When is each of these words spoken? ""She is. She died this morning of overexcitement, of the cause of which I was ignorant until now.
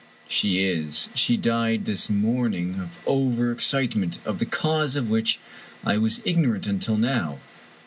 ""She 0.27 0.63
is. 0.63 1.09
She 1.13 1.37
died 1.37 1.85
this 1.85 2.09
morning 2.09 2.79
of 2.79 2.97
overexcitement, 3.05 4.17
of 4.25 4.39
the 4.39 4.47
cause 4.47 4.95
of 4.95 5.11
which 5.11 5.39
I 5.83 5.99
was 5.99 6.23
ignorant 6.25 6.65
until 6.65 6.97
now. 6.97 7.37